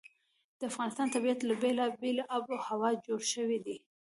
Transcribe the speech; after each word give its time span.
د 0.59 0.61
افغانستان 0.71 1.07
طبیعت 1.15 1.39
له 1.43 1.53
بېلابېلې 1.61 2.23
آب 2.35 2.43
وهوا 2.47 2.91
جوړ 3.05 3.19
شوی 3.33 3.59
دی. 3.65 3.77